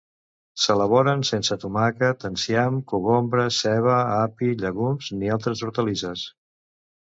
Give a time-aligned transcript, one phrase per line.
[0.61, 6.29] S'elaboren sense tomàquet, enciam, cogombre, ceba, api, llegums ni altres hortalisses.